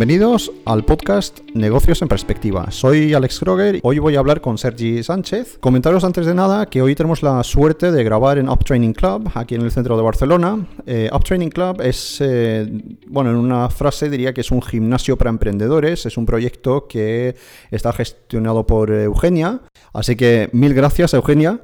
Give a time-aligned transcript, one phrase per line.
[0.00, 2.70] Bienvenidos al podcast Negocios en Perspectiva.
[2.70, 3.80] Soy Alex Kroger.
[3.82, 5.58] Hoy voy a hablar con Sergi Sánchez.
[5.60, 9.30] Comentaros antes de nada que hoy tenemos la suerte de grabar en Up Training Club,
[9.34, 10.66] aquí en el centro de Barcelona.
[10.86, 12.66] Eh, Up Training Club es, eh,
[13.08, 16.06] bueno, en una frase diría que es un gimnasio para emprendedores.
[16.06, 17.36] Es un proyecto que
[17.70, 19.60] está gestionado por Eugenia.
[19.92, 21.60] Así que mil gracias, Eugenia.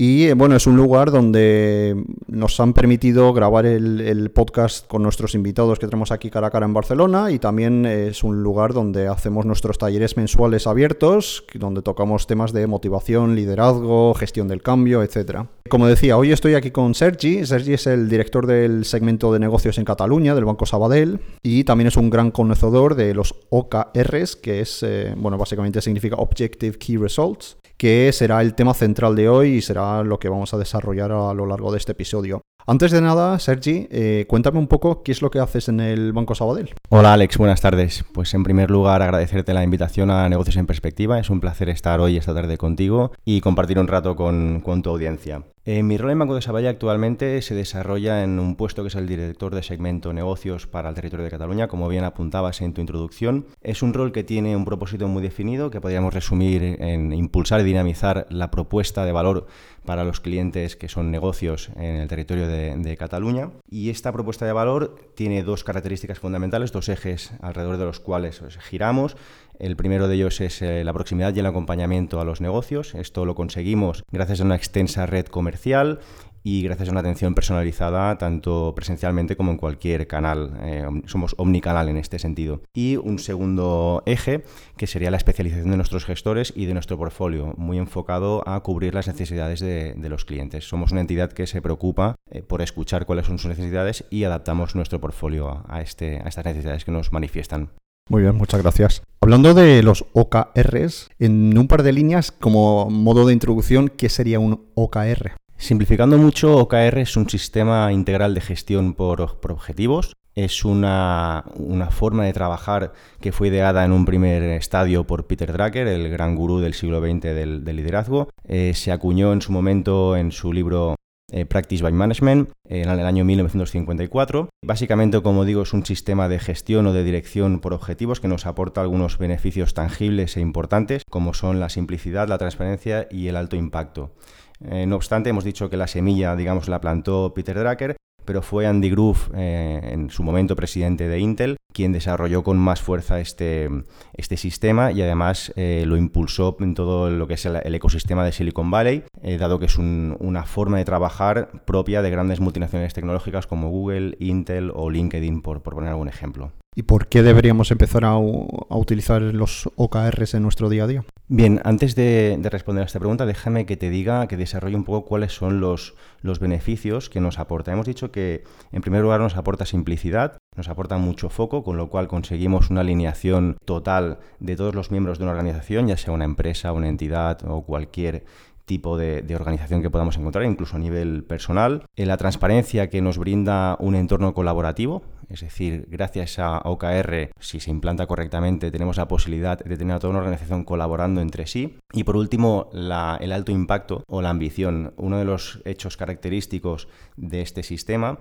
[0.00, 5.34] Y eh, bueno, es un lugar donde nos han permitido grabar el, podcast con nuestros
[5.34, 9.08] invitados que tenemos aquí cara a cara en Barcelona y también es un lugar donde
[9.08, 15.46] hacemos nuestros talleres mensuales abiertos, donde tocamos temas de motivación, liderazgo, gestión del cambio, etc.
[15.68, 17.44] Como decía, hoy estoy aquí con Sergi.
[17.44, 21.88] Sergi es el director del segmento de negocios en Cataluña del Banco Sabadell y también
[21.88, 26.98] es un gran conocedor de los OKRs, que es, eh, bueno, básicamente significa Objective Key
[26.98, 31.12] Results que será el tema central de hoy y será lo que vamos a desarrollar
[31.12, 32.42] a lo largo de este episodio.
[32.66, 36.12] Antes de nada, Sergi, eh, cuéntame un poco qué es lo que haces en el
[36.12, 36.74] Banco Sabadell.
[36.90, 38.04] Hola Alex, buenas tardes.
[38.12, 41.18] Pues en primer lugar agradecerte la invitación a Negocios en Perspectiva.
[41.18, 45.44] Es un placer estar hoy esta tarde contigo y compartir un rato con, tu audiencia.
[45.70, 48.94] Eh, mi rol en Banco de Sabadell actualmente se desarrolla en un puesto que es
[48.94, 52.80] el director de segmento negocios para el territorio de Cataluña, como bien apuntabas en tu
[52.80, 53.44] introducción.
[53.60, 57.64] Es un rol que tiene un propósito muy definido que podríamos resumir en impulsar y
[57.64, 59.46] dinamizar la propuesta de valor
[59.88, 63.52] para los clientes que son negocios en el territorio de, Cataluña.
[63.70, 68.42] Y esta propuesta de valor tiene dos características fundamentales, dos ejes alrededor de los cuales
[68.60, 69.16] giramos.
[69.58, 72.94] El primero de ellos es eh, la proximidad y el acompañamiento a los negocios.
[72.94, 75.98] Esto lo conseguimos gracias a una extensa red comercial
[76.44, 80.56] y gracias a una atención personalizada tanto presencialmente como en cualquier canal.
[80.62, 82.62] Eh, somos omnicanal en este sentido.
[82.72, 84.44] Y un segundo eje
[84.76, 88.94] que sería la especialización de nuestros gestores y de nuestro portfolio, muy enfocado a cubrir
[88.94, 90.66] las necesidades de, los clientes.
[90.66, 94.74] Somos una entidad que se preocupa eh, por escuchar cuáles son sus necesidades y adaptamos
[94.74, 97.70] nuestro portfolio a, este, a estas necesidades que nos manifiestan.
[98.08, 99.02] Muy bien, muchas gracias.
[99.20, 104.40] Hablando de los OKRs, en un par de líneas, como modo de introducción, ¿qué sería
[104.40, 105.32] un OKR?
[105.58, 110.14] Simplificando mucho, OKR es un sistema integral de gestión por, objetivos.
[110.34, 111.44] Es una,
[111.90, 116.36] forma de trabajar que fue ideada en un primer estadio por Peter Drucker, el gran
[116.36, 118.28] gurú del siglo XX del, liderazgo.
[118.44, 120.94] Eh, se acuñó en su momento en su libro
[121.30, 124.48] eh, Practice by Management en el año 1954.
[124.64, 128.46] Básicamente, como digo, es un sistema de gestión o de dirección por objetivos que nos
[128.46, 133.56] aporta algunos beneficios tangibles e importantes, como son la simplicidad, la transparencia y el alto
[133.56, 134.14] impacto.
[134.60, 137.96] Eh, no obstante, hemos dicho que la semilla, digamos, la plantó Peter Drucker,
[138.28, 142.82] pero fue Andy Grove, eh, en su momento presidente de Intel, quien desarrolló con más
[142.82, 143.70] fuerza este,
[144.12, 148.32] este sistema y además eh, lo impulsó en todo lo que es el, ecosistema de
[148.32, 149.04] Silicon Valley,
[149.38, 154.72] dado que es una forma de trabajar propia de grandes multinacionales tecnológicas como Google, Intel
[154.74, 156.52] o LinkedIn, por poner algún ejemplo.
[156.78, 161.04] ¿Y por qué deberíamos empezar a, utilizar los OKRs en nuestro día a día?
[161.30, 165.06] Bien, antes de, responder a esta pregunta, déjame que te diga, que desarrolle un poco
[165.06, 167.70] cuáles son los, los beneficios que nos aporta.
[167.70, 171.90] Hemos dicho que, en primer lugar, nos aporta simplicidad, nos aporta mucho foco, con lo
[171.90, 176.24] cual conseguimos una alineación total de todos los miembros de una organización, ya sea una
[176.24, 178.24] empresa, una entidad o cualquier
[178.68, 181.84] tipo de, organización que podamos encontrar, incluso a nivel personal.
[181.96, 187.60] En la transparencia que nos brinda un entorno colaborativo, es decir, gracias a OKR, si
[187.60, 191.78] se implanta correctamente, tenemos la posibilidad de tener a toda una organización colaborando entre sí.
[191.92, 194.94] Y por último, el alto impacto o la ambición.
[194.96, 198.18] Uno de los hechos característicos de este sistema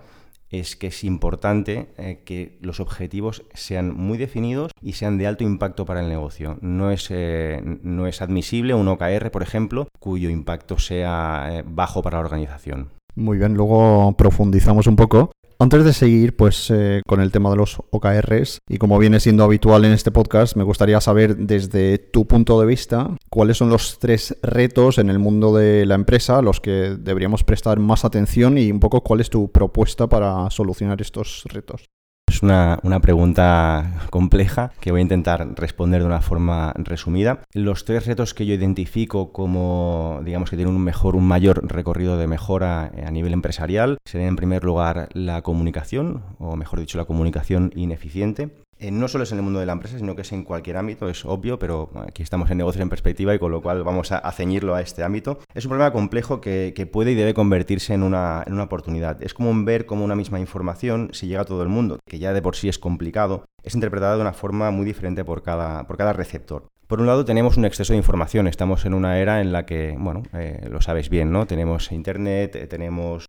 [0.49, 5.43] es que es importante eh, que los objetivos sean muy definidos y sean de alto
[5.43, 6.57] impacto para el negocio.
[6.61, 12.01] No es, eh, no es admisible un OKR, por ejemplo, cuyo impacto sea eh, bajo
[12.01, 12.89] para la organización.
[13.15, 15.31] Muy bien, luego profundizamos un poco.
[15.59, 19.43] Antes de seguir pues eh, con el tema de los OKRs y como viene siendo
[19.43, 23.97] habitual en este podcast, me gustaría saber desde tu punto de vista cuáles son los
[23.97, 28.59] tres retos en el mundo de la empresa a los que deberíamos prestar más atención
[28.59, 31.89] y un poco cuál es tu propuesta para solucionar estos retos.
[32.27, 37.39] Es una, pregunta compleja que voy a intentar responder de una forma resumida.
[37.53, 42.15] Los tres retos que yo identifico como, digamos, que tienen un mejor, un mayor recorrido
[42.17, 47.05] de mejora a nivel empresarial serían en primer lugar la comunicación, o mejor dicho, la
[47.05, 48.51] comunicación ineficiente.
[48.79, 50.77] Eh, no solo es en el mundo de la empresa, sino que es en cualquier
[50.77, 54.11] ámbito, es obvio, pero aquí estamos en negocios en perspectiva y con lo cual vamos
[54.11, 55.39] a, ceñirlo a este ámbito.
[55.55, 59.21] Es un problema complejo que, puede y debe convertirse en una, oportunidad.
[59.23, 62.33] Es como ver cómo una misma información, si llega a todo el mundo, que ya
[62.33, 66.67] de por sí es complicado, es interpretada de una forma muy diferente por cada, receptor.
[66.87, 69.95] Por un lado tenemos un exceso de información, estamos en una era en la que,
[69.97, 71.45] bueno, eh, lo sabes bien, ¿no?
[71.45, 73.25] Tenemos internet, eh, tenemos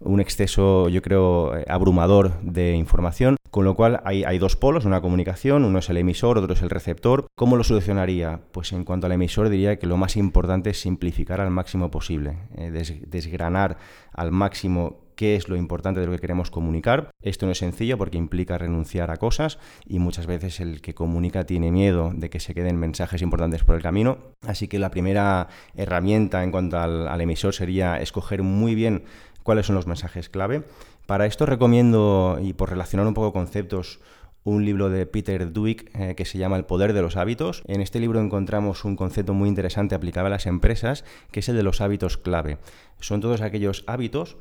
[0.00, 4.84] un exceso, yo creo, eh, abrumador de información, con lo cual hay, hay, dos polos,
[4.84, 7.26] una comunicación, uno es el emisor, otro es el receptor.
[7.36, 8.40] ¿Cómo lo solucionaría?
[8.52, 12.38] Pues en cuanto al emisor diría que lo más importante es simplificar al máximo posible,
[12.56, 12.70] eh,
[13.06, 13.78] desgranar
[14.12, 17.10] al máximo qué es lo importante de lo que queremos comunicar.
[17.20, 21.44] Esto no es sencillo porque implica renunciar a cosas y muchas veces el que comunica
[21.44, 24.16] tiene miedo de que se queden mensajes importantes por el camino.
[24.46, 29.04] Así que la primera herramienta en cuanto al, emisor sería escoger muy bien
[29.42, 30.62] cuáles son los mensajes clave.
[31.06, 34.00] Para esto recomiendo, y por relacionar un poco conceptos,
[34.44, 37.62] un libro de Peter Duick eh, que se llama El poder de los hábitos.
[37.66, 41.56] En este libro encontramos un concepto muy interesante aplicable a las empresas, que es el
[41.56, 42.58] de los hábitos clave.
[43.00, 44.36] Son todos aquellos hábitos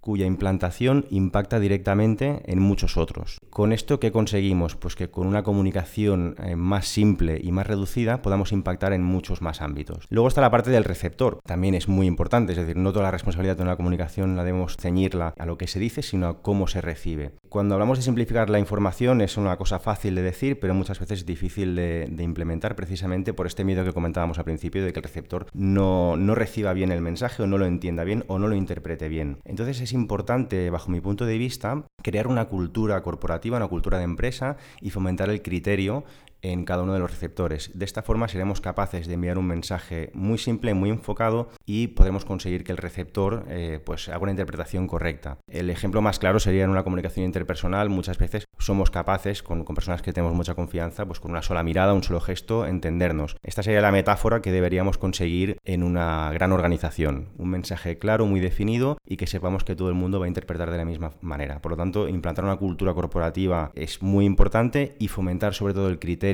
[0.00, 3.38] cuya implantación impacta directamente en muchos otros.
[3.50, 4.76] ¿Con esto qué conseguimos?
[4.76, 9.42] Pues que con una comunicación eh, más simple y más reducida podamos impactar en muchos
[9.42, 10.06] más ámbitos.
[10.10, 13.10] Luego está la parte del receptor, también es muy importante, es decir, no toda la
[13.10, 16.66] responsabilidad de una comunicación la debemos ceñirla a lo que se dice, sino a cómo
[16.66, 17.32] se recibe.
[17.48, 21.20] Cuando hablamos de simplificar la información es una cosa fácil de decir, pero muchas veces
[21.20, 25.04] es difícil de, implementar precisamente por este miedo que comentábamos al principio de que el
[25.04, 28.54] receptor no, no reciba bien el mensaje o no lo entienda bien o no lo
[28.54, 29.38] interprete bien.
[29.44, 34.04] Entonces es importante, bajo mi punto de vista, crear una cultura corporativa, una cultura de
[34.04, 36.04] empresa y fomentar el criterio
[36.42, 37.70] en cada uno de los receptores.
[37.74, 42.24] De esta forma seremos capaces de enviar un mensaje muy simple, muy enfocado y podremos
[42.24, 45.38] conseguir que el receptor eh, pues haga una interpretación correcta.
[45.48, 47.88] El ejemplo más claro sería en una comunicación interpersonal.
[47.88, 51.94] Muchas veces somos capaces, con, personas que tenemos mucha confianza, pues con una sola mirada,
[51.94, 53.36] un solo gesto, entendernos.
[53.42, 57.28] Esta sería la metáfora que deberíamos conseguir en una gran organización.
[57.36, 60.70] Un mensaje claro, muy definido y que sepamos que todo el mundo va a interpretar
[60.70, 61.60] de la misma manera.
[61.60, 65.98] Por lo tanto, implantar una cultura corporativa es muy importante y fomentar sobre todo el
[65.98, 66.29] criterio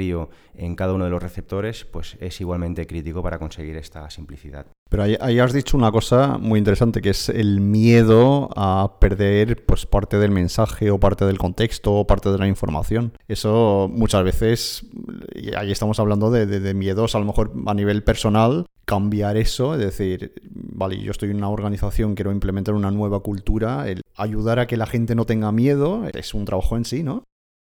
[0.54, 4.66] en cada uno de los receptores, pues es igualmente crítico para conseguir esta simplicidad.
[4.88, 9.84] Pero ahí, has dicho una cosa muy interesante, que es el miedo a perder pues,
[9.84, 13.12] parte del mensaje o parte del contexto o parte de la información.
[13.26, 14.86] Eso muchas veces,
[15.34, 19.74] y ahí estamos hablando de, de miedos a lo mejor a nivel personal, cambiar eso,
[19.74, 24.60] es decir, vale, yo estoy en una organización, quiero implementar una nueva cultura, el ayudar
[24.60, 27.24] a que la gente no tenga miedo es un trabajo en sí, ¿no?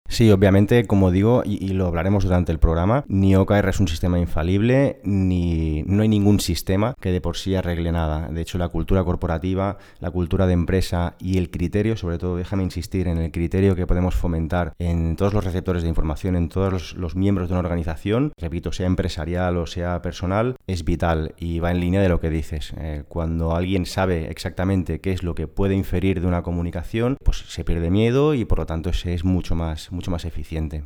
[0.10, 4.18] Sí, obviamente, como digo, y, lo hablaremos durante el programa, ni OKR es un sistema
[4.20, 8.30] infalible, ni no hay ningún sistema que de por sí arregle nada.
[8.30, 12.64] De hecho, la cultura corporativa, la cultura de empresa y el criterio, sobre todo, déjame
[12.64, 16.96] insistir en el criterio que podemos fomentar en todos los receptores de información, en todos
[16.96, 21.72] los, miembros de una organización, repito, sea empresarial o sea personal, es vital y va
[21.72, 22.74] en línea de lo que dices.
[22.78, 27.38] Eh, cuando alguien sabe exactamente qué es lo que puede inferir de una comunicación, pues
[27.48, 30.86] se pierde miedo y por lo tanto se es mucho más mucho más eficiente.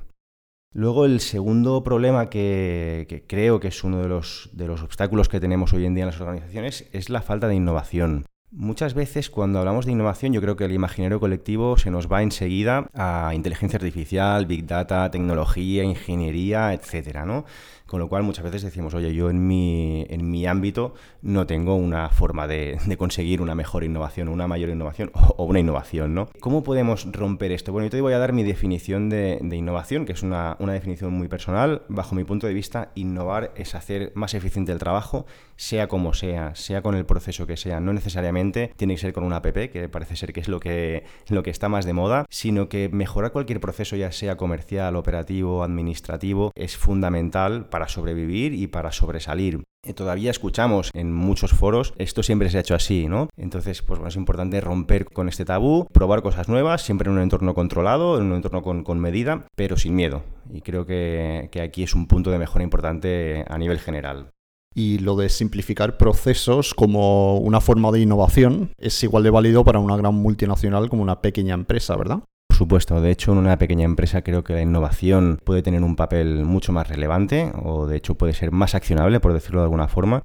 [0.74, 5.42] Luego el segundo problema que, creo que es uno de los, de los obstáculos que
[5.42, 8.26] tenemos hoy en día en las organizaciones es la falta de innovación.
[8.54, 12.22] Muchas veces cuando hablamos de innovación yo creo que el imaginario colectivo se nos va
[12.22, 17.46] enseguida a inteligencia artificial, big data, tecnología, ingeniería, etcétera, ¿no?
[17.86, 21.76] Con lo cual muchas veces decimos, oye, yo en mi, en mi ámbito no tengo
[21.76, 26.30] una forma de, conseguir una mejor innovación, una mayor innovación o, una innovación, ¿no?
[26.40, 27.74] ¿Cómo podemos romper esto?
[27.74, 31.12] Bueno, yo te voy a dar mi definición de, innovación, que es una, una, definición
[31.12, 31.82] muy personal.
[31.90, 35.26] Bajo mi punto de vista, innovar es hacer más eficiente el trabajo,
[35.58, 37.82] sea como sea, sea con el proceso que sea.
[37.82, 41.04] No necesariamente tiene que ser con una app, que parece ser que es lo que,
[41.30, 45.64] lo que está más de moda, sino que mejorar cualquier proceso, ya sea comercial, operativo,
[45.64, 49.64] administrativo, es fundamental para sobrevivir y para sobresalir.
[49.84, 53.30] Eh, todavía escuchamos en muchos foros, esto siempre se ha hecho así, ¿no?
[53.36, 57.24] Entonces, pues bueno, es importante romper con este tabú, probar cosas nuevas, siempre en un
[57.24, 60.24] entorno controlado, en un entorno con, medida, pero sin miedo.
[60.54, 64.30] Y creo que, que aquí es un punto de mejora importante a nivel general.
[64.74, 69.80] Y lo de simplificar procesos como una forma de innovación es igual de válido para
[69.80, 72.24] una gran multinacional como una pequeña empresa, ¿verdad?
[72.62, 73.02] supuesto.
[73.02, 76.72] De hecho, en una pequeña empresa creo que la innovación puede tener un papel mucho
[76.72, 80.22] más relevante o de hecho puede ser más accionable, por decirlo de alguna forma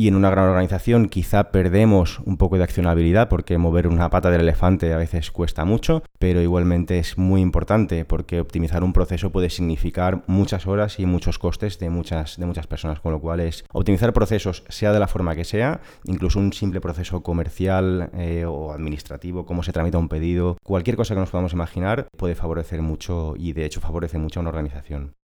[0.00, 4.30] y en una gran organización quizá perdemos un poco de accionabilidad porque mover una pata
[4.30, 9.28] del elefante a veces cuesta mucho, pero igualmente es muy importante porque optimizar un proceso
[9.28, 13.40] puede significar muchas horas y muchos costes de muchas, de muchas personas, con lo cual
[13.40, 18.46] es optimizar procesos sea de la forma que sea, incluso un simple proceso comercial eh,
[18.46, 22.80] o administrativo, cómo se tramita un pedido, cualquier cosa que nos podamos imaginar puede favorecer
[22.80, 25.19] mucho y de hecho favorece mucho a una organización.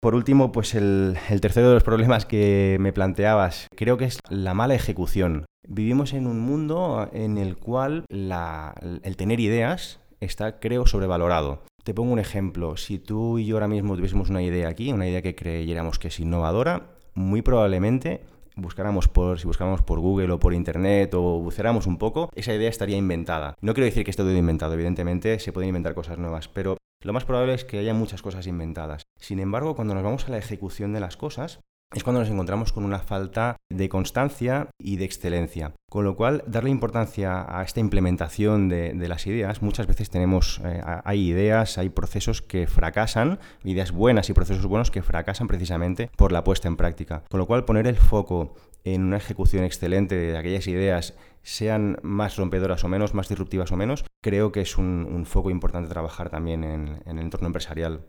[0.00, 4.54] Por último, pues el, tercero de los problemas que me planteabas, creo que es la
[4.54, 5.44] mala ejecución.
[5.68, 11.64] Vivimos en un mundo en el cual el tener ideas está, creo, sobrevalorado.
[11.84, 12.78] Te pongo un ejemplo.
[12.78, 16.08] Si tú y yo ahora mismo tuviésemos una idea aquí, una idea que creyéramos que
[16.08, 18.22] es innovadora, muy probablemente
[18.56, 22.70] buscáramos por, si buscáramos por Google o por Internet o buceáramos un poco, esa idea
[22.70, 23.54] estaría inventada.
[23.60, 27.12] No quiero decir que esté todo inventado, evidentemente se pueden inventar cosas nuevas, pero lo
[27.12, 29.02] más probable es que haya muchas cosas inventadas.
[29.18, 31.60] Sin embargo, cuando nos vamos a la ejecución de las cosas,
[31.92, 35.74] es cuando nos encontramos con una falta de constancia y de excelencia.
[35.88, 40.80] Con lo cual, darle importancia a esta implementación de, las ideas, muchas veces tenemos, eh,
[41.04, 46.30] hay ideas, hay procesos que fracasan, ideas buenas y procesos buenos que fracasan precisamente por
[46.30, 47.24] la puesta en práctica.
[47.28, 48.54] Con lo cual, poner el foco
[48.84, 53.76] en una ejecución excelente de aquellas ideas, sean más rompedoras o menos, más disruptivas o
[53.76, 58.04] menos, creo que es un, foco importante trabajar también en el entorno empresarial.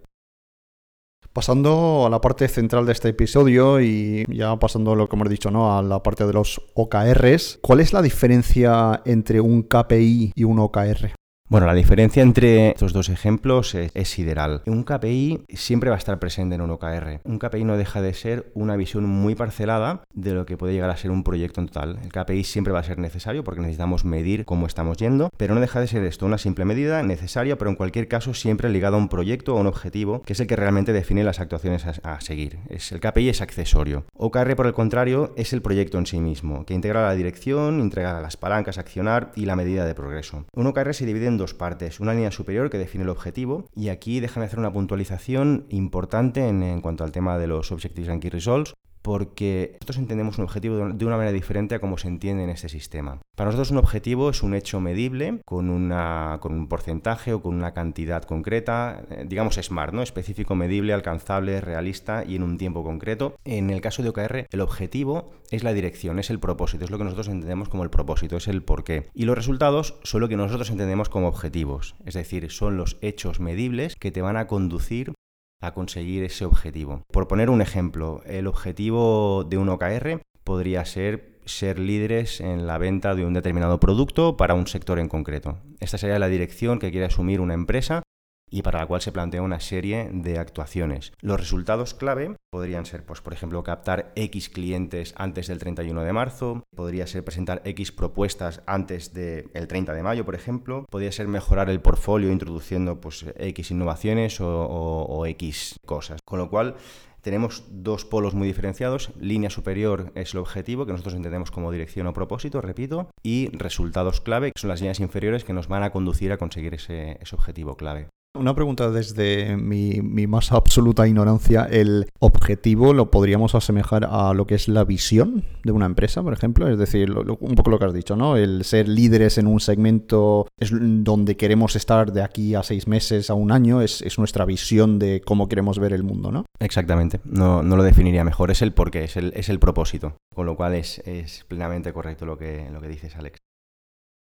[1.33, 5.49] Pasando a la parte central de este episodio y ya pasando lo que hemos dicho,
[5.49, 5.77] ¿no?
[5.77, 10.59] A la parte de los OKRs, ¿cuál es la diferencia entre un KPI y un
[10.59, 11.15] OKR?
[11.51, 14.61] Bueno, la diferencia entre estos dos ejemplos es, sideral.
[14.67, 17.19] Un KPI siempre va a estar presente en un OKR.
[17.25, 20.89] Un KPI no deja de ser una visión muy parcelada de lo que puede llegar
[20.89, 21.99] a ser un proyecto en total.
[22.03, 25.59] El KPI siempre va a ser necesario porque necesitamos medir cómo estamos yendo, pero no
[25.59, 28.99] deja de ser esto una simple medida necesaria, pero en cualquier caso siempre ligada a
[28.99, 32.59] un proyecto o un objetivo que es el que realmente define las actuaciones a, seguir.
[32.69, 34.05] Es, el KPI es accesorio.
[34.15, 38.21] OKR, por el contrario, es el proyecto en sí mismo, que integra la dirección, integra
[38.21, 40.45] las palancas, accionar y la medida de progreso.
[40.53, 41.99] Un OKR se divide en dos partes.
[41.99, 46.63] Una línea superior que define el objetivo y aquí déjame hacer una puntualización importante en,
[46.63, 50.89] en cuanto al tema de los Objectives and Key Results porque nosotros entendemos un objetivo
[50.89, 53.19] de una manera diferente a cómo se entiende en este sistema.
[53.35, 57.55] Para nosotros un objetivo es un hecho medible con, una, con un porcentaje o con
[57.55, 60.01] una cantidad concreta, eh, digamos SMART, ¿no?
[60.01, 63.35] específico, medible, alcanzable, realista y en un tiempo concreto.
[63.45, 66.97] En el caso de OKR, el objetivo es la dirección, es el propósito, es lo
[66.97, 69.07] que nosotros entendemos como el propósito, es el porqué.
[69.13, 73.39] Y los resultados son lo que nosotros entendemos como objetivos, es decir, son los hechos
[73.39, 75.13] medibles que te van a conducir
[75.61, 77.03] a conseguir ese objetivo.
[77.11, 82.77] Por poner un ejemplo, el objetivo de un OKR podría ser ser líderes en la
[82.77, 85.57] venta de un determinado producto para un sector en concreto.
[85.79, 88.03] Esta sería la dirección que quiere asumir una empresa
[88.51, 91.13] y para la cual se plantea una serie de actuaciones.
[91.21, 96.13] Los resultados clave podrían ser, pues, por ejemplo, captar X clientes antes del 31 de
[96.13, 101.27] marzo, podría ser presentar X propuestas antes del 30 de mayo, por ejemplo, podría ser
[101.27, 106.19] mejorar el portfolio introduciendo pues, X innovaciones o, X cosas.
[106.25, 106.75] Con lo cual,
[107.21, 109.11] tenemos dos polos muy diferenciados.
[109.19, 114.19] Línea superior es el objetivo, que nosotros entendemos como dirección o propósito, repito, y resultados
[114.19, 117.77] clave, que son las líneas inferiores que nos van a conducir a conseguir ese objetivo
[117.77, 118.09] clave.
[118.33, 121.67] Una pregunta desde mi, más absoluta ignorancia.
[121.69, 126.31] ¿El objetivo lo podríamos asemejar a lo que es la visión de una empresa, por
[126.31, 126.69] ejemplo?
[126.69, 128.37] Es decir, un poco lo que has dicho, ¿no?
[128.37, 133.29] El ser líderes en un segmento es donde queremos estar de aquí a seis meses,
[133.29, 136.45] a un año, es, nuestra visión de cómo queremos ver el mundo, ¿no?
[136.59, 137.19] Exactamente.
[137.25, 138.49] No, lo definiría mejor.
[138.49, 140.15] Es el porqué, es el, es el propósito.
[140.33, 143.39] Con lo cual es, es plenamente correcto lo que, lo que dices, Alex.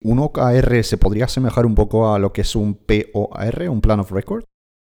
[0.03, 3.99] ¿Un OKR se podría asemejar un poco a lo que es un POR, un Plan
[3.99, 4.43] of Record?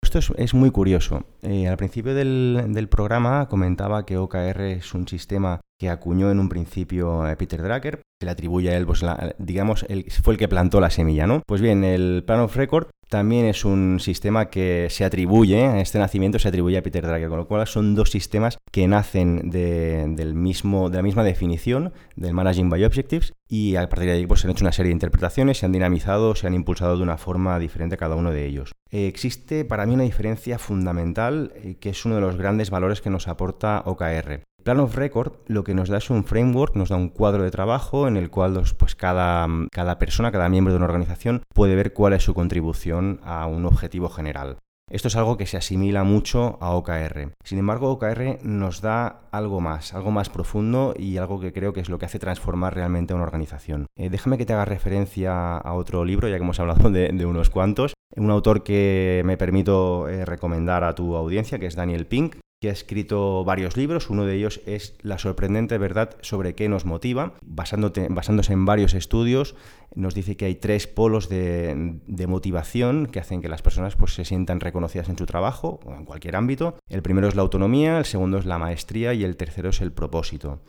[0.03, 1.23] Esto es, muy curioso.
[1.41, 6.49] Eh, al principio del, programa comentaba que OKR es un sistema que acuñó en un
[6.49, 9.03] principio Peter Drucker, que le atribuye a él, pues
[9.39, 9.83] digamos,
[10.23, 11.41] fue el que plantó la semilla, ¿no?
[11.47, 16.37] Pues bien, el Plan of Record también es un sistema que se atribuye, este nacimiento
[16.37, 20.35] se atribuye a Peter Drucker, con lo cual son dos sistemas que nacen de, del
[20.35, 24.39] mismo, de la misma definición del Managing by Objectives y a partir de ahí pues,
[24.39, 27.17] se han hecho una serie de interpretaciones, se han dinamizado, se han impulsado de una
[27.17, 28.71] forma diferente cada uno de ellos.
[28.91, 33.09] Existe para mí una diferencia fundamental eh, que es uno de los grandes valores que
[33.09, 34.43] nos aporta OKR.
[34.63, 37.51] Plan of Record lo que nos da es un framework, nos da un cuadro de
[37.51, 41.93] trabajo en el cual pues, cada, cada persona, cada miembro de una organización puede ver
[41.93, 44.57] cuál es su contribución a un objetivo general.
[44.91, 47.31] Esto es algo que se asimila mucho a OKR.
[47.45, 51.79] Sin embargo, OKR nos da algo más, algo más profundo y algo que creo que
[51.79, 53.85] es lo que hace transformar realmente a una organización.
[53.97, 57.49] Eh, déjame que te haga referencia a otro libro, ya que hemos hablado de, unos
[57.49, 57.93] cuantos.
[58.17, 62.69] Un autor que me permito eh, recomendar a tu audiencia, que es Daniel Pink, que
[62.69, 64.11] ha escrito varios libros.
[64.11, 67.33] Uno de ellos es La sorprendente verdad sobre qué nos motiva.
[67.41, 69.55] basándose en varios estudios,
[69.95, 74.25] nos dice que hay tres polos de, motivación que hacen que las personas pues, se
[74.25, 76.75] sientan reconocidas en su trabajo o en cualquier ámbito.
[76.87, 79.91] El primero es la autonomía, el segundo es la maestría y el tercero es el
[79.91, 80.61] propósito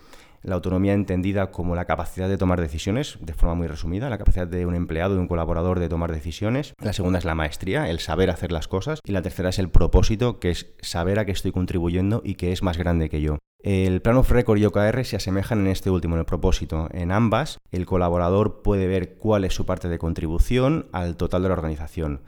[0.42, 4.46] la autonomía entendida como la capacidad de tomar decisiones, de forma muy resumida, la capacidad
[4.46, 6.74] de un empleado, de un colaborador de tomar decisiones.
[6.82, 9.00] La segunda es la maestría, el saber hacer las cosas.
[9.04, 12.52] Y la tercera es el propósito, que es saber a qué estoy contribuyendo y que
[12.52, 13.38] es más grande que yo.
[13.62, 16.88] El Plan of Record y OKR se asemejan en este último, en el propósito.
[16.90, 21.48] En ambas, el colaborador puede ver cuál es su parte de contribución al total de
[21.48, 22.22] la organización.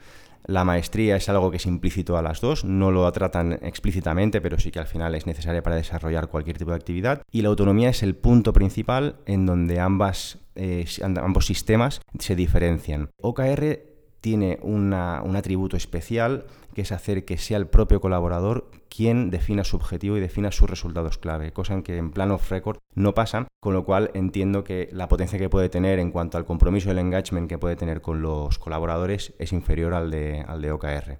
[0.47, 4.59] La maestría es algo que es implícito a las dos, no lo tratan explícitamente, pero
[4.59, 7.21] sí que al final es necesaria para desarrollar cualquier tipo de actividad.
[7.31, 13.09] Y la autonomía es el punto principal en donde ambas, eh, ambos sistemas se diferencian.
[13.21, 13.94] OKR
[14.25, 19.75] tiene un atributo especial que es hacer que sea el propio colaborador quien defina su
[19.75, 23.47] objetivo y defina sus resultados clave, cosa en que en plan off record no pasa,
[23.61, 26.93] con lo cual entiendo que la potencia que puede tener en cuanto al compromiso y
[26.93, 31.19] el engagement que puede tener con los colaboradores es inferior al de, al de OKR.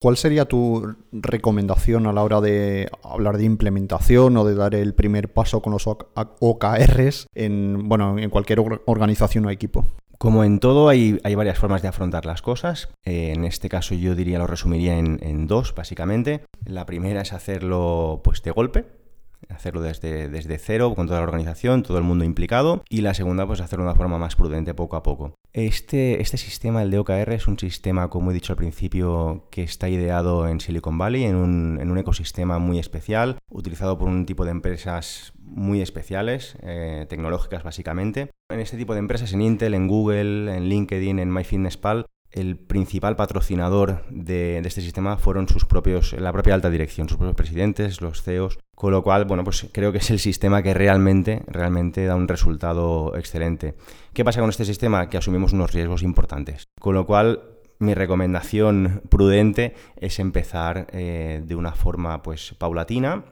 [0.00, 4.94] ¿Cuál sería tu recomendación a la hora de hablar de implementación o de dar el
[4.94, 9.84] primer paso con los OKRs en, bueno, en cualquier organización o equipo?
[10.18, 12.88] Como en todo, hay, varias formas de afrontar las cosas.
[13.04, 16.44] Eh, en este caso yo diría, lo resumiría en, dos, básicamente.
[16.64, 18.84] La primera es hacerlo pues de golpe,
[19.48, 22.82] hacerlo desde, desde cero, con toda la organización, todo el mundo implicado.
[22.88, 25.34] Y la segunda, pues hacerlo de una forma más prudente, poco a poco.
[25.52, 29.62] Este, este sistema, el de OKR, es un sistema, como he dicho al principio, que
[29.62, 34.26] está ideado en Silicon Valley, en un, en un ecosistema muy especial, utilizado por un
[34.26, 38.30] tipo de empresas muy especiales, eh, tecnológicas básicamente.
[38.50, 43.16] En este tipo de empresas, en Intel, en Google, en LinkedIn, en MyFitnessPal, el principal
[43.16, 48.22] patrocinador de, este sistema fueron sus propios, la propia alta dirección, sus propios presidentes, los
[48.22, 52.16] CEOs, con lo cual, bueno, pues creo que es el sistema que realmente, realmente da
[52.16, 53.74] un resultado excelente.
[54.12, 55.08] ¿Qué pasa con este sistema?
[55.08, 56.64] Que asumimos unos riesgos importantes.
[56.80, 57.42] Con lo cual,
[57.78, 63.24] mi recomendación prudente es empezar eh, de una forma pues paulatina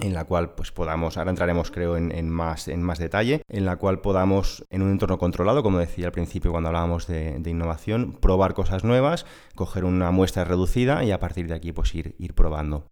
[0.00, 3.76] en la cual pues podamos, ahora entraremos creo en, más, en más detalle, en la
[3.76, 8.54] cual podamos en un entorno controlado, como decía al principio cuando hablábamos de, innovación, probar
[8.54, 12.91] cosas nuevas, coger una muestra reducida y a partir de aquí pues ir, ir probando.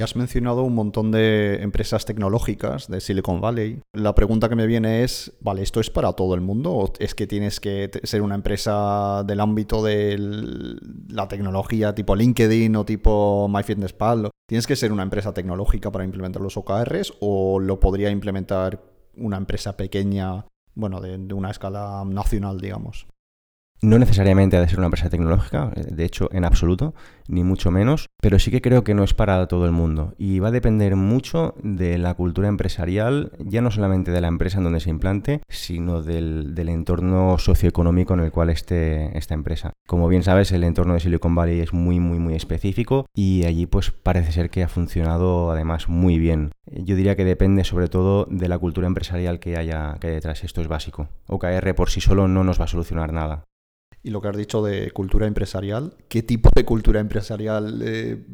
[0.00, 3.82] Ya has mencionado un montón de empresas tecnológicas de Silicon Valley.
[3.92, 6.72] La pregunta que me viene es, ¿vale, esto es para todo el mundo?
[6.72, 10.16] ¿O es que tienes que ser una empresa del ámbito de
[11.10, 14.30] la tecnología tipo LinkedIn o tipo MyFitnessPal?
[14.48, 18.82] ¿Tienes que ser una empresa tecnológica para implementar los OKRs o lo podría implementar
[19.18, 23.06] una empresa pequeña, bueno, de una escala nacional, digamos?
[23.82, 26.94] No necesariamente ha de ser una empresa tecnológica, eh, de hecho en absoluto,
[27.28, 30.38] ni mucho menos, pero sí que creo que no es para todo el mundo y
[30.38, 34.64] va a depender mucho de la cultura empresarial, ya no solamente de la empresa en
[34.64, 39.72] donde se implante, sino del, entorno socioeconómico en el cual esté esta empresa.
[39.86, 43.64] Como bien sabes, el entorno de Silicon Valley es muy, muy, muy específico y allí
[43.64, 46.50] pues parece ser que ha funcionado además muy bien.
[46.66, 50.44] Yo diría que depende sobre todo de la cultura empresarial que haya, que haya detrás,
[50.44, 51.08] esto es básico.
[51.28, 53.44] OKR por sí solo no nos va a solucionar nada
[54.02, 58.24] y lo que has dicho de cultura empresarial, ¿qué tipo de cultura empresarial eh,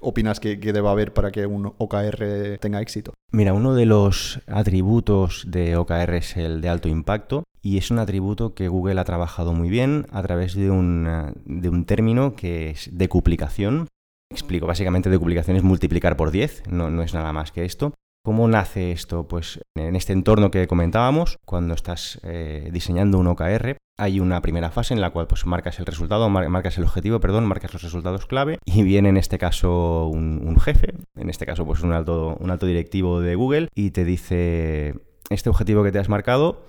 [0.00, 3.14] opinas que, deba haber para que un OKR tenga éxito?
[3.30, 7.98] Mira, uno de los atributos de OKR es el de alto impacto y es un
[7.98, 12.70] atributo que Google ha trabajado muy bien a través de un, de un término que
[12.70, 13.88] es decuplicación.
[14.30, 17.92] Explico, básicamente decuplicación es multiplicar por 10, no, no es nada más que esto.
[18.24, 19.26] ¿Cómo nace esto?
[19.26, 24.70] Pues en este entorno que comentábamos, cuando estás eh, diseñando un OKR, hay una primera
[24.70, 28.26] fase en la cual pues, marcas el resultado, marcas el objetivo, perdón, marcas los resultados
[28.26, 32.52] clave y viene en este caso un, jefe, en este caso pues un alto, un
[32.52, 34.94] alto directivo de Google y te dice
[35.28, 36.64] este objetivo que te has marcado,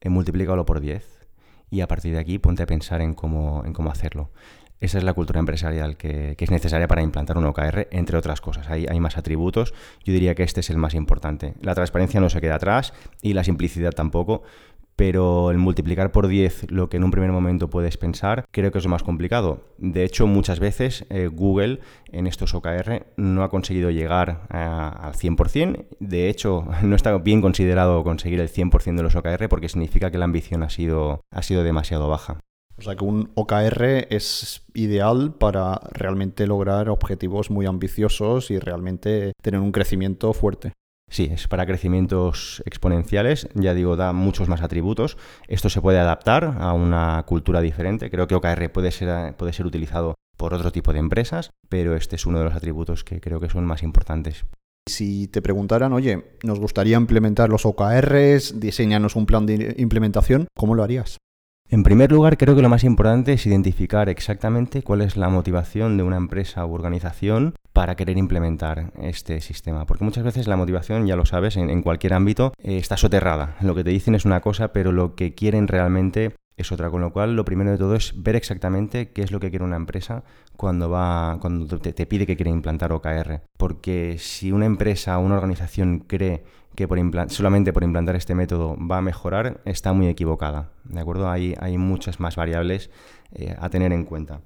[0.00, 1.28] he multiplícalo por 10
[1.70, 4.32] y a partir de aquí ponte a pensar en cómo, en cómo hacerlo.
[4.80, 8.68] Esa es la cultura empresarial que, es necesaria para implantar un OKR, entre otras cosas.
[8.68, 9.74] Hay, más atributos.
[10.04, 11.54] Yo diría que este es el más importante.
[11.60, 14.42] La transparencia no se queda atrás y la simplicidad tampoco,
[14.96, 18.78] pero el multiplicar por 10 lo que en un primer momento puedes pensar, creo que
[18.78, 19.64] es lo más complicado.
[19.78, 25.86] De hecho, muchas veces eh, Google en estos OKR no ha conseguido llegar al 100%.
[26.00, 30.18] De hecho, no está bien considerado conseguir el 100% de los OKR porque significa que
[30.18, 32.40] la ambición ha sido, ha sido demasiado baja.
[32.78, 39.32] O sea que un OKR es ideal para realmente lograr objetivos muy ambiciosos y realmente
[39.42, 40.72] tener un crecimiento fuerte.
[41.08, 45.16] Sí, es para crecimientos exponenciales, ya digo, da muchos más atributos.
[45.46, 48.10] Esto se puede adaptar a una cultura diferente.
[48.10, 52.16] Creo que OKR puede ser, puede ser utilizado por otro tipo de empresas, pero este
[52.16, 54.44] es uno de los atributos que creo que son más importantes.
[54.88, 60.74] Si te preguntaran, oye, nos gustaría implementar los OKRs, diseñanos un plan de implementación, ¿cómo
[60.74, 61.18] lo harías?
[61.68, 65.96] En primer lugar, creo que lo más importante es identificar exactamente cuál es la motivación
[65.96, 69.84] de una empresa u organización para querer implementar este sistema.
[69.84, 73.56] Porque muchas veces la motivación, ya lo sabes, en, cualquier ámbito eh, está soterrada.
[73.62, 76.88] Lo que te dicen es una cosa, pero lo que quieren realmente es otra.
[76.88, 79.64] Con lo cual, lo primero de todo es ver exactamente qué es lo que quiere
[79.64, 80.22] una empresa
[80.56, 83.42] cuando va, cuando te, pide que quiere implantar OKR.
[83.56, 86.44] Porque si una empresa o una organización cree
[86.76, 86.98] que por
[87.30, 90.70] solamente por implantar este método va a mejorar, está muy equivocada.
[90.84, 91.28] ¿De acuerdo?
[91.28, 92.90] Hay, hay muchas más variables
[93.32, 94.40] eh, a tener en cuenta.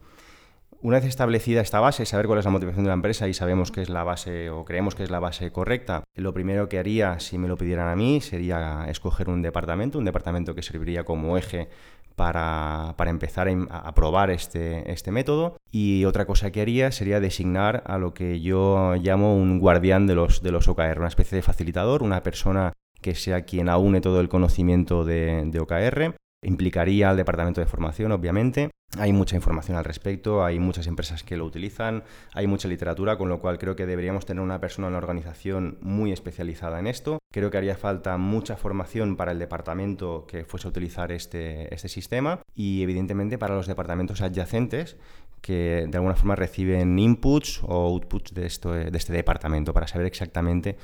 [0.82, 3.70] Una vez establecida esta base, saber cuál es la motivación de la empresa y sabemos
[3.70, 7.20] que es la base o creemos que es la base correcta, lo primero que haría
[7.20, 11.36] si me lo pidieran a mí sería escoger un departamento, un departamento que serviría como
[11.36, 11.68] eje
[12.16, 15.56] para, empezar a, probar este, este método.
[15.70, 20.14] Y otra cosa que haría sería designar a lo que yo llamo un guardián de
[20.14, 24.20] los, de los OKR, una especie de facilitador, una persona que sea quien aúne todo
[24.20, 28.70] el conocimiento de, de OKR Implicaría al departamento de formación, obviamente.
[28.98, 32.02] Hay mucha información al respecto, hay muchas empresas que lo utilizan,
[32.34, 35.78] hay mucha literatura, con lo cual creo que deberíamos tener una persona en la organización
[35.80, 37.20] muy especializada en esto.
[37.32, 41.88] Creo que haría falta mucha formación para el departamento que fuese a utilizar este, este
[41.88, 44.96] sistema y evidentemente para los departamentos adyacentes
[45.40, 50.76] que de alguna forma reciben inputs o outputs de, este departamento para saber exactamente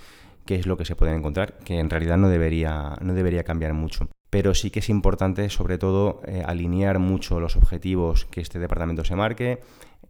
[0.44, 3.72] qué es lo que se puede encontrar, que en realidad no debería, no debería cambiar
[3.72, 8.58] mucho pero sí que es importante sobre todo eh, alinear mucho los objetivos que este
[8.58, 9.62] departamento se marque,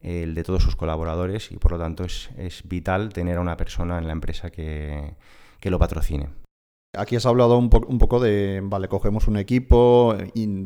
[0.03, 3.99] el de todos sus colaboradores y por lo tanto es, vital tener a una persona
[3.99, 5.15] en la empresa que,
[5.63, 6.31] lo patrocine.
[6.97, 10.17] Aquí has hablado un, poco de, vale, cogemos un equipo,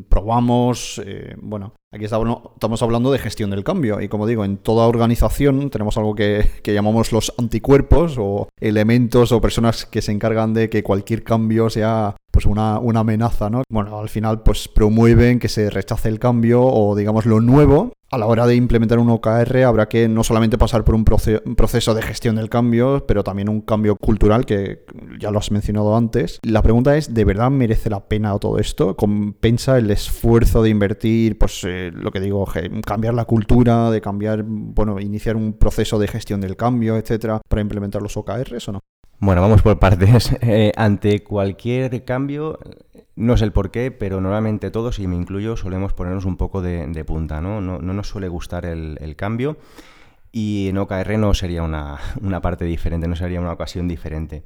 [0.09, 4.87] probamos, eh, bueno, aquí estamos hablando de gestión del cambio y como digo, en toda
[4.87, 10.69] organización tenemos algo que, llamamos los anticuerpos o elementos o personas que se encargan de
[10.69, 13.63] que cualquier cambio sea pues una, una amenaza, ¿no?
[13.69, 17.91] Bueno, al final pues promueven que se rechace el cambio o digamos lo nuevo.
[18.11, 21.93] A la hora de implementar un OKR habrá que no solamente pasar por un, proceso
[21.93, 24.83] de gestión del cambio, pero también un cambio cultural que
[25.17, 26.37] ya lo has mencionado antes.
[26.43, 28.97] La pregunta es, ¿de verdad merece la pena todo esto?
[28.97, 32.45] ¿Compensa el esfuerzo de invertir, pues eh, lo que digo,
[32.85, 37.61] cambiar la cultura, de cambiar, bueno, iniciar un proceso de gestión del cambio, etcétera, para
[37.61, 38.79] implementar los OKRs o no?
[39.19, 40.31] Bueno, vamos por partes.
[40.41, 42.59] Eh, ante cualquier cambio,
[43.15, 46.61] no sé el por qué, pero normalmente todos, y me incluyo, solemos ponernos un poco
[46.61, 47.61] de, punta, ¿no?
[47.61, 47.79] ¿no?
[47.79, 49.57] nos suele gustar el, cambio
[50.31, 54.43] y en OKR no sería una, una parte diferente, no sería una ocasión diferente.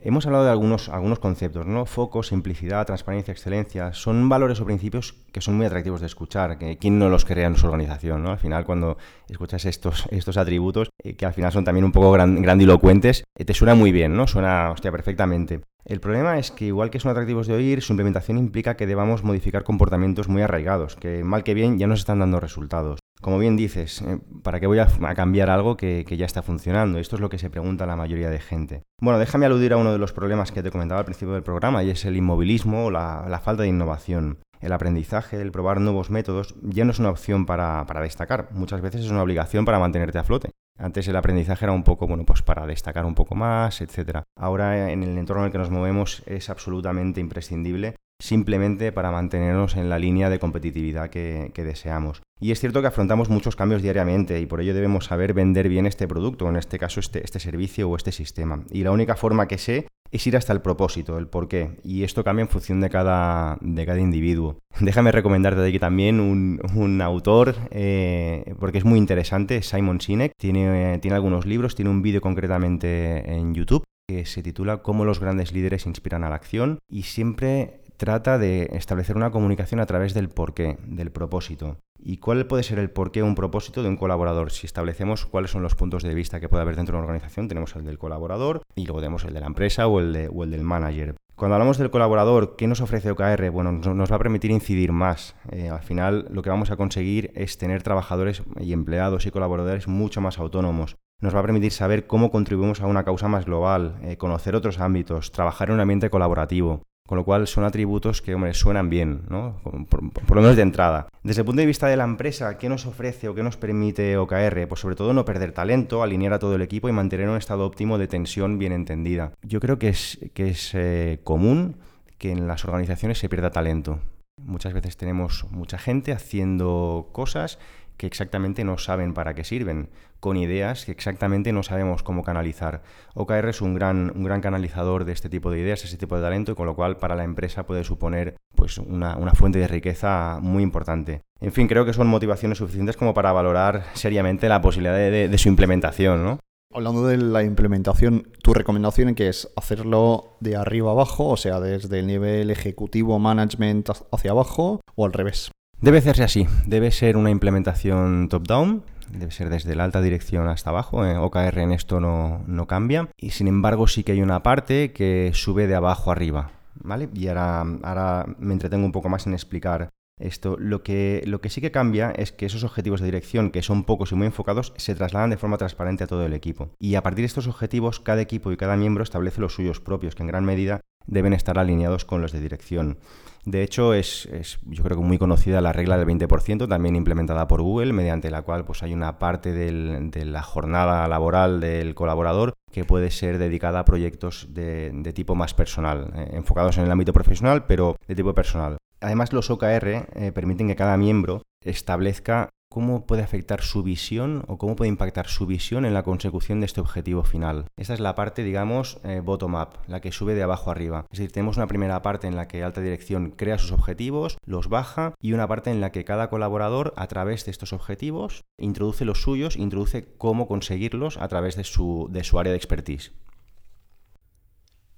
[0.00, 1.86] Hemos hablado de algunos, algunos conceptos, ¿no?
[1.86, 3.92] Foco, simplicidad, transparencia, excelencia.
[3.92, 6.58] Son valores o principios que son muy atractivos de escuchar.
[6.58, 8.22] Que, ¿Quién no los crea en su organización?
[8.22, 8.30] ¿no?
[8.30, 12.12] Al final, cuando escuchas estos, estos atributos, eh, que al final son también un poco
[12.12, 14.26] grandilocuentes, eh, te suena muy bien, ¿no?
[14.26, 15.60] Suena, hostia, perfectamente.
[15.84, 19.22] El problema es que igual que son atractivos de oír, su implementación implica que debamos
[19.22, 23.00] modificar comportamientos muy arraigados, que mal que bien ya nos están dando resultados.
[23.24, 26.98] Como bien dices, eh, ¿para qué voy a, cambiar algo que, ya está funcionando?
[26.98, 28.82] Esto es lo que se pregunta la mayoría de gente.
[29.00, 31.82] Bueno, déjame aludir a uno de los problemas que te comentaba al principio del programa
[31.82, 34.40] y es el inmovilismo o la, falta de innovación.
[34.60, 39.06] El aprendizaje, el probar nuevos métodos, ya no es una opción para, destacar, muchas veces
[39.06, 40.50] es una obligación para mantenerte a flote.
[40.78, 44.18] Antes el aprendizaje era un poco, bueno, pues para destacar un poco más, etc.
[44.36, 49.76] Ahora en el entorno en el que nos movemos es absolutamente imprescindible simplemente para mantenernos
[49.76, 52.22] en la línea de competitividad que, deseamos.
[52.44, 55.86] Y es cierto que afrontamos muchos cambios diariamente y por ello debemos saber vender bien
[55.86, 58.66] este producto, en este caso este, este servicio o este sistema.
[58.70, 61.78] Y la única forma que sé es ir hasta el propósito, el por qué.
[61.82, 64.58] Y esto cambia en función de cada, de cada individuo.
[64.80, 70.32] Déjame recomendarte de aquí también un, autor, eh, porque es muy interesante, Simon Sinek.
[70.36, 75.18] Tiene, tiene algunos libros, tiene un vídeo concretamente en YouTube que se titula Cómo los
[75.18, 80.12] grandes líderes inspiran a la acción y siempre trata de establecer una comunicación a través
[80.12, 81.78] del porqué, del propósito.
[81.98, 84.50] ¿Y cuál puede ser el porqué o un propósito de un colaborador?
[84.50, 87.48] Si establecemos cuáles son los puntos de vista que puede haber dentro de una organización,
[87.48, 91.16] tenemos el del colaborador y luego tenemos el de la empresa o el, del manager.
[91.34, 93.50] Cuando hablamos del colaborador, ¿qué nos ofrece OKR?
[93.50, 95.34] Bueno, nos va a permitir incidir más.
[95.50, 99.88] Eh, al final, lo que vamos a conseguir es tener trabajadores y empleados y colaboradores
[99.88, 100.96] mucho más autónomos.
[101.20, 104.78] Nos va a permitir saber cómo contribuimos a una causa más global, eh, conocer otros
[104.78, 106.82] ámbitos, trabajar en un ambiente colaborativo.
[107.06, 109.60] Con lo cual son atributos que, hombre, suenan bien, ¿no?
[109.62, 111.08] Por, lo menos de entrada.
[111.22, 114.16] Desde el punto de vista de la empresa, ¿qué nos ofrece o qué nos permite
[114.16, 114.66] OKR?
[114.66, 117.66] Pues sobre todo no perder talento, alinear a todo el equipo y mantener un estado
[117.66, 119.32] óptimo de tensión bien entendida.
[119.42, 121.76] Yo creo que es, que es eh, común
[122.16, 123.98] que en las organizaciones se pierda talento.
[124.42, 127.58] Muchas veces tenemos mucha gente haciendo cosas
[127.96, 132.82] que exactamente no saben para qué sirven, con ideas que exactamente no sabemos cómo canalizar.
[133.14, 136.22] OKR es un gran, un gran canalizador de este tipo de ideas, este tipo de
[136.22, 140.38] talento, y con lo cual para la empresa puede suponer pues, una, fuente de riqueza
[140.40, 141.22] muy importante.
[141.40, 145.48] En fin, creo que son motivaciones suficientes como para valorar seriamente la posibilidad de, su
[145.48, 146.38] implementación, ¿no?
[146.72, 151.60] Hablando de la implementación, tu recomendación es que es hacerlo de arriba abajo, o sea,
[151.60, 155.50] desde el nivel ejecutivo, management hacia abajo, o al revés.
[155.80, 160.70] Debe hacerse así, debe ser una implementación top-down, debe ser desde la alta dirección hasta
[160.70, 164.42] abajo, en OKR en esto no, no cambia, y sin embargo sí que hay una
[164.42, 167.08] parte que sube de abajo arriba, ¿vale?
[167.14, 171.50] Y ahora, ahora me entretengo un poco más en explicar esto, lo que, lo que
[171.50, 174.72] sí que cambia es que esos objetivos de dirección, que son pocos y muy enfocados,
[174.76, 176.70] se trasladan de forma transparente a todo el equipo.
[176.78, 180.14] Y a partir de estos objetivos, cada equipo y cada miembro establece los suyos propios,
[180.14, 182.98] que en gran medida deben estar alineados con los de dirección.
[183.44, 184.28] De hecho, es,
[184.64, 188.40] yo creo que muy conocida la regla del 20%, también implementada por Google, mediante la
[188.40, 193.80] cual pues, hay una parte de la jornada laboral del colaborador que puede ser dedicada
[193.80, 198.34] a proyectos de, tipo más personal, eh, enfocados en el ámbito profesional, pero de tipo
[198.34, 198.78] personal.
[199.00, 204.58] Además, los OKR eh, permiten que cada miembro establezca cómo puede afectar su visión o
[204.58, 207.66] cómo puede impactar su visión en la consecución de este objetivo final.
[207.76, 211.06] Esta es la parte, digamos, eh, bottom-up, la que sube de abajo arriba.
[211.12, 214.68] Es decir, tenemos una primera parte en la que alta dirección crea sus objetivos, los
[214.68, 219.04] baja, y una parte en la que cada colaborador, a través de estos objetivos, introduce
[219.04, 223.12] los suyos, introduce cómo conseguirlos a través de su, de su área de expertise.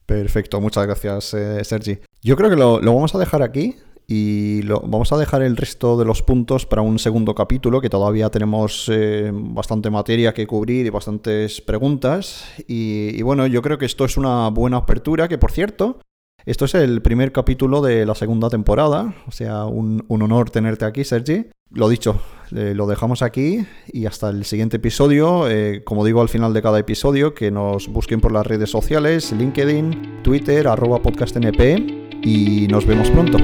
[0.07, 1.99] Perfecto, muchas gracias, eh, Sergi.
[2.23, 3.77] Yo creo que lo, lo vamos a dejar aquí
[4.09, 7.91] y lo, vamos a dejar el resto de los puntos para un segundo capítulo, que
[7.91, 12.45] todavía tenemos eh, bastante materia que cubrir y bastantes preguntas.
[12.69, 15.99] Y, bueno, yo creo que esto es una buena apertura, que por cierto,
[16.47, 21.03] esto es el primer capítulo de la segunda temporada, o sea, un, honor tenerte aquí,
[21.03, 21.47] Sergi.
[21.71, 25.49] Lo dicho, lo dejamos aquí y hasta el siguiente episodio.
[25.49, 29.33] Eh, como digo al final de cada episodio, que nos busquen por las redes sociales,
[29.33, 31.61] LinkedIn, Twitter, arroba podcastnp
[32.23, 33.39] y nos vemos pronto.